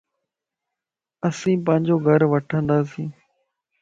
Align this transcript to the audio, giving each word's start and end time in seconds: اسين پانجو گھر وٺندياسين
اسين 1.27 1.57
پانجو 1.65 1.95
گھر 2.05 2.21
وٺندياسين 2.31 3.09